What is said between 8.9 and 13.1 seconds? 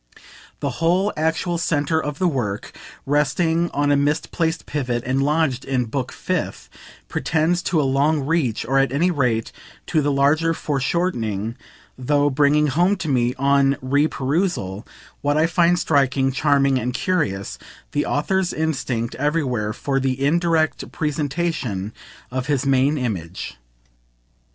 any rate to the larger foreshortening though bringing home to